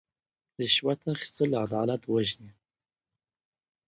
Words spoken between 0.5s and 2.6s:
رشوت اخیستل عدالت وژني.